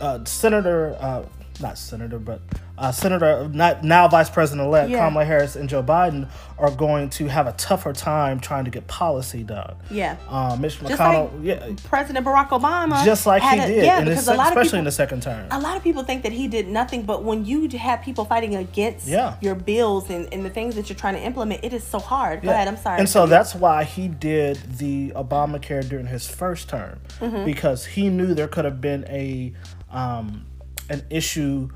uh, 0.00 0.22
Senator, 0.26 0.96
uh, 1.00 1.24
not 1.58 1.78
Senator, 1.78 2.18
but 2.18 2.42
uh, 2.78 2.92
Senator, 2.92 3.48
not 3.48 3.82
now 3.82 4.06
Vice 4.06 4.30
President 4.30 4.66
elect 4.66 4.90
yeah. 4.90 5.04
Kamala 5.04 5.24
Harris 5.24 5.56
and 5.56 5.68
Joe 5.68 5.82
Biden 5.82 6.28
are 6.58 6.70
going 6.70 7.10
to 7.10 7.26
have 7.26 7.46
a 7.46 7.52
tougher 7.52 7.92
time 7.92 8.38
trying 8.38 8.64
to 8.64 8.70
get 8.70 8.86
policy 8.86 9.42
done. 9.42 9.76
Yeah. 9.90 10.16
Um, 10.28 10.60
Mitch 10.60 10.78
McConnell, 10.78 11.32
like 11.34 11.44
yeah, 11.44 11.74
President 11.84 12.24
Barack 12.24 12.50
Obama, 12.50 13.04
just 13.04 13.26
like 13.26 13.42
he 13.42 13.58
a, 13.58 13.66
did, 13.66 13.84
yeah, 13.84 14.00
because 14.00 14.18
his, 14.18 14.28
a 14.28 14.34
lot 14.34 14.48
especially 14.48 14.60
of 14.60 14.66
people, 14.66 14.78
in 14.78 14.84
the 14.84 14.92
second 14.92 15.22
term. 15.22 15.48
A 15.50 15.60
lot 15.60 15.76
of 15.76 15.82
people 15.82 16.04
think 16.04 16.22
that 16.22 16.32
he 16.32 16.46
did 16.46 16.68
nothing, 16.68 17.02
but 17.02 17.24
when 17.24 17.44
you 17.44 17.68
have 17.70 18.02
people 18.02 18.24
fighting 18.24 18.54
against 18.54 19.08
yeah. 19.08 19.36
your 19.40 19.56
bills 19.56 20.08
and, 20.08 20.32
and 20.32 20.44
the 20.44 20.50
things 20.50 20.76
that 20.76 20.88
you're 20.88 20.96
trying 20.96 21.14
to 21.14 21.22
implement, 21.22 21.64
it 21.64 21.72
is 21.72 21.82
so 21.82 21.98
hard. 21.98 22.42
Go 22.42 22.50
ahead, 22.50 22.68
I'm 22.68 22.76
sorry. 22.76 23.00
And 23.00 23.08
so 23.08 23.26
that's 23.26 23.54
why 23.54 23.84
he 23.84 24.06
did 24.08 24.56
the 24.78 25.10
Obamacare 25.16 25.88
during 25.88 26.06
his 26.06 26.28
first 26.28 26.68
term 26.68 27.00
mm-hmm. 27.18 27.44
because 27.44 27.86
he 27.86 28.08
knew 28.08 28.34
there 28.34 28.48
could 28.48 28.64
have 28.64 28.80
been 28.80 29.04
a 29.08 29.52
um, 29.90 30.46
an 30.88 31.04
issue 31.10 31.70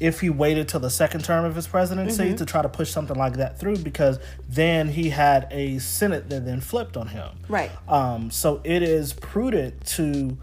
if 0.00 0.20
he 0.20 0.30
waited 0.30 0.66
till 0.66 0.80
the 0.80 0.90
second 0.90 1.24
term 1.24 1.44
of 1.44 1.54
his 1.54 1.66
presidency 1.66 2.24
mm-hmm. 2.24 2.36
to 2.36 2.46
try 2.46 2.62
to 2.62 2.68
push 2.68 2.90
something 2.90 3.16
like 3.16 3.34
that 3.34 3.58
through 3.60 3.76
because 3.76 4.18
then 4.48 4.88
he 4.88 5.10
had 5.10 5.46
a 5.50 5.78
Senate 5.78 6.30
that 6.30 6.46
then 6.46 6.60
flipped 6.60 6.96
on 6.96 7.08
him. 7.08 7.28
Right. 7.48 7.70
Um, 7.86 8.30
so 8.30 8.62
it 8.64 8.82
is 8.82 9.12
prudent 9.12 9.86
to, 9.88 10.38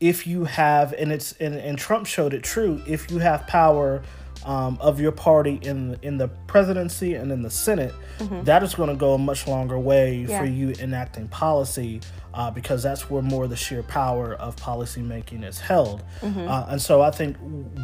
if 0.00 0.26
you 0.26 0.44
have, 0.44 0.94
and 0.94 1.12
it's 1.12 1.32
and, 1.32 1.54
and 1.54 1.78
Trump 1.78 2.06
showed 2.06 2.32
it 2.32 2.42
true, 2.42 2.82
if 2.86 3.10
you 3.10 3.18
have 3.18 3.46
power 3.46 4.02
um, 4.44 4.78
of 4.80 5.00
your 5.00 5.12
party 5.12 5.58
in 5.62 5.98
in 6.02 6.18
the 6.18 6.28
presidency 6.46 7.14
and 7.14 7.30
in 7.32 7.42
the 7.42 7.50
Senate, 7.50 7.94
mm-hmm. 8.18 8.42
that 8.44 8.62
is 8.62 8.74
going 8.74 8.88
to 8.88 8.96
go 8.96 9.14
a 9.14 9.18
much 9.18 9.46
longer 9.46 9.78
way 9.78 10.26
yeah. 10.28 10.38
for 10.38 10.46
you 10.46 10.74
enacting 10.80 11.28
policy 11.28 12.00
uh, 12.34 12.50
because 12.50 12.82
that's 12.82 13.10
where 13.10 13.22
more 13.22 13.44
of 13.44 13.50
the 13.50 13.56
sheer 13.56 13.82
power 13.82 14.34
of 14.34 14.56
policymaking 14.56 15.44
is 15.44 15.60
held. 15.60 16.02
Mm-hmm. 16.20 16.48
Uh, 16.48 16.66
and 16.68 16.80
so 16.80 17.02
I 17.02 17.10
think 17.10 17.36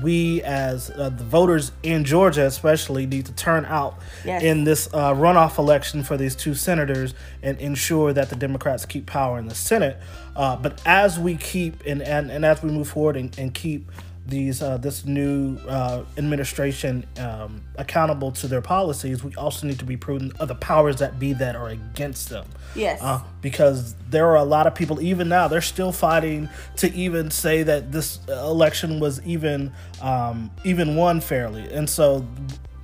we, 0.02 0.42
as 0.42 0.90
uh, 0.90 1.10
the 1.10 1.24
voters 1.24 1.72
in 1.82 2.04
Georgia, 2.04 2.46
especially, 2.46 3.06
need 3.06 3.26
to 3.26 3.32
turn 3.32 3.64
out 3.66 3.98
yes. 4.24 4.42
in 4.42 4.64
this 4.64 4.88
uh, 4.92 5.12
runoff 5.12 5.58
election 5.58 6.02
for 6.02 6.16
these 6.16 6.34
two 6.34 6.54
senators 6.54 7.14
and 7.42 7.58
ensure 7.58 8.12
that 8.12 8.30
the 8.30 8.36
Democrats 8.36 8.86
keep 8.86 9.06
power 9.06 9.38
in 9.38 9.48
the 9.48 9.54
Senate. 9.54 9.98
Uh, 10.34 10.56
but 10.56 10.80
as 10.86 11.18
we 11.18 11.36
keep 11.36 11.84
and, 11.84 12.00
and, 12.00 12.30
and 12.30 12.44
as 12.44 12.62
we 12.62 12.70
move 12.70 12.88
forward 12.88 13.16
and, 13.16 13.36
and 13.38 13.52
keep 13.52 13.90
these 14.28 14.62
uh, 14.62 14.76
this 14.76 15.06
new 15.06 15.56
uh, 15.68 16.04
administration 16.16 17.06
um, 17.18 17.62
accountable 17.76 18.30
to 18.32 18.46
their 18.46 18.60
policies, 18.60 19.24
we 19.24 19.34
also 19.34 19.66
need 19.66 19.78
to 19.78 19.84
be 19.84 19.96
prudent 19.96 20.38
of 20.38 20.48
the 20.48 20.54
powers 20.54 20.96
that 20.96 21.18
be 21.18 21.32
that 21.32 21.56
are 21.56 21.68
against 21.68 22.28
them. 22.28 22.46
Yes. 22.74 23.00
Uh, 23.02 23.22
because 23.40 23.94
there 24.10 24.26
are 24.26 24.36
a 24.36 24.44
lot 24.44 24.66
of 24.66 24.74
people, 24.74 25.00
even 25.00 25.28
now, 25.28 25.48
they're 25.48 25.60
still 25.60 25.92
fighting 25.92 26.48
to 26.76 26.92
even 26.92 27.30
say 27.30 27.62
that 27.62 27.90
this 27.90 28.20
election 28.28 29.00
was 29.00 29.20
even 29.22 29.72
um, 30.02 30.50
even 30.64 30.94
won 30.94 31.20
fairly, 31.20 31.62
and 31.72 31.88
so 31.88 32.26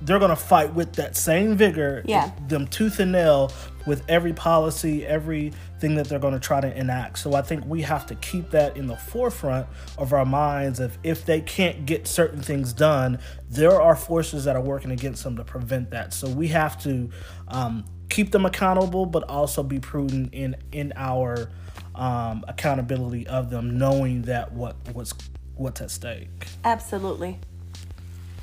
they're 0.05 0.19
going 0.19 0.29
to 0.29 0.35
fight 0.35 0.73
with 0.73 0.93
that 0.93 1.15
same 1.15 1.57
vigor, 1.57 2.03
yeah. 2.05 2.31
them 2.47 2.67
tooth 2.67 2.99
and 2.99 3.11
nail 3.11 3.51
with 3.87 4.03
every 4.07 4.33
policy, 4.33 5.05
everything 5.05 5.95
that 5.95 6.07
they're 6.07 6.19
going 6.19 6.33
to 6.33 6.39
try 6.39 6.61
to 6.61 6.77
enact. 6.77 7.19
So 7.19 7.33
I 7.33 7.41
think 7.41 7.65
we 7.65 7.81
have 7.81 8.05
to 8.07 8.15
keep 8.15 8.51
that 8.51 8.77
in 8.77 8.87
the 8.87 8.95
forefront 8.95 9.67
of 9.97 10.13
our 10.13 10.25
minds. 10.25 10.79
Of 10.79 10.97
if 11.03 11.25
they 11.25 11.41
can't 11.41 11.85
get 11.85 12.07
certain 12.07 12.41
things 12.41 12.71
done, 12.71 13.19
there 13.49 13.81
are 13.81 13.95
forces 13.95 14.45
that 14.45 14.55
are 14.55 14.61
working 14.61 14.91
against 14.91 15.23
them 15.23 15.37
to 15.37 15.43
prevent 15.43 15.91
that. 15.91 16.13
So 16.13 16.29
we 16.29 16.47
have 16.49 16.81
to 16.83 17.09
um, 17.47 17.85
keep 18.09 18.31
them 18.31 18.45
accountable, 18.45 19.05
but 19.05 19.23
also 19.23 19.63
be 19.63 19.79
prudent 19.79 20.33
in 20.33 20.55
in 20.71 20.93
our 20.95 21.49
um, 21.95 22.43
accountability 22.47 23.25
of 23.27 23.49
them, 23.49 23.77
knowing 23.77 24.23
that 24.23 24.51
what 24.51 24.75
what's 24.93 25.13
what's 25.55 25.81
at 25.81 25.89
stake. 25.89 26.47
Absolutely. 26.63 27.39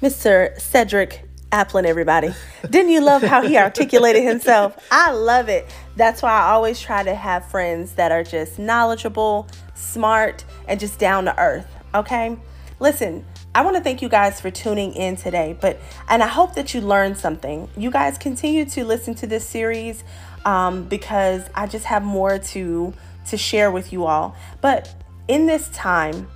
Mr. 0.01 0.57
Zedrick 0.59 1.21
Applin, 1.53 1.85
everybody. 1.85 2.35
Didn't 2.71 2.93
you 2.93 3.03
love 3.03 3.23
how 3.23 3.43
he 3.43 3.59
articulated 3.59 4.23
himself? 4.23 4.75
I 4.91 5.13
love 5.13 5.51
it. 5.51 5.69
That's 5.97 6.23
why 6.23 6.31
I 6.31 6.53
always 6.53 6.81
try 6.81 7.03
to 7.03 7.15
have 7.15 7.45
friends 7.45 7.93
that 7.93 8.11
are 8.11 8.25
just 8.25 8.59
knowledgeable, 8.59 9.47
smart, 9.75 10.47
and 10.67 10.81
just 10.81 10.99
down 10.99 11.27
to 11.27 11.39
earth. 11.39 11.67
Okay? 11.95 12.39
Listen, 12.81 13.27
I 13.55 13.61
want 13.61 13.77
to 13.77 13.83
thank 13.83 14.01
you 14.01 14.09
guys 14.09 14.41
for 14.41 14.51
tuning 14.51 14.95
in 14.95 15.17
today, 15.17 15.55
but 15.61 15.79
and 16.09 16.23
I 16.23 16.27
hope 16.27 16.55
that 16.55 16.73
you 16.73 16.81
learned 16.81 17.19
something. 17.19 17.69
You 17.77 17.91
guys 17.91 18.17
continue 18.17 18.65
to 18.65 18.87
listen 18.87 19.15
to 19.17 19.27
this 19.27 19.47
series 19.47 20.05
um, 20.47 20.85
because 20.85 21.43
I 21.55 21.67
just 21.67 21.85
have 21.85 22.03
more 22.03 22.39
to 22.39 22.95
to 23.29 23.37
share 23.37 23.71
with 23.71 23.93
you 23.93 24.07
all. 24.07 24.35
But 24.63 24.95
in 25.29 25.45
this 25.45 25.69
time, 25.69 26.29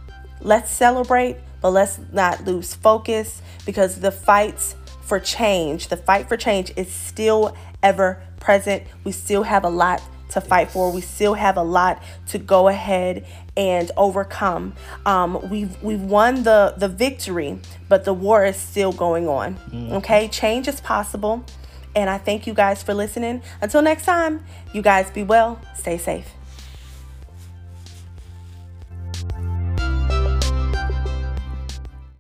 let's 0.43 0.71
celebrate, 0.71 1.39
but 1.63 1.71
let's 1.71 1.99
not 2.13 2.45
lose 2.45 2.75
focus 2.75 3.41
because 3.65 4.01
the 4.01 4.13
fights 4.13 4.77
for 5.07 5.21
change, 5.21 5.89
the 5.89 5.97
fight 5.97 6.29
for 6.29 6.37
change 6.37 6.73
is 6.77 6.91
still 6.91 7.57
ever 7.83 8.23
present. 8.41 8.83
We 9.05 9.13
still 9.13 9.45
have 9.45 9.65
a 9.65 9.69
lot 9.69 10.03
to 10.31 10.41
fight 10.41 10.71
for. 10.71 10.91
We 10.91 11.01
still 11.01 11.35
have 11.35 11.57
a 11.57 11.63
lot 11.63 12.03
to 12.29 12.39
go 12.39 12.69
ahead 12.69 13.25
and 13.57 13.91
overcome. 13.97 14.75
Um, 15.05 15.49
we've 15.49 15.81
we've 15.83 16.03
won 16.03 16.43
the 16.43 16.75
the 16.77 16.89
victory, 16.89 17.59
but 17.89 18.05
the 18.05 18.13
war 18.13 18.45
is 18.45 18.57
still 18.57 18.93
going 18.93 19.29
on. 19.29 19.55
Mm. 19.71 19.93
Okay, 19.93 20.29
change 20.29 20.69
is 20.69 20.81
possible, 20.81 21.45
and 21.95 22.11
I 22.11 22.19
thank 22.19 22.47
you 22.47 22.55
guys 22.55 22.83
for 22.83 22.93
listening. 22.93 23.43
Until 23.61 23.83
next 23.83 24.05
time, 24.05 24.45
you 24.73 24.83
guys 24.83 25.11
be 25.11 25.23
well, 25.23 25.61
stay 25.75 25.99
safe. 25.99 26.36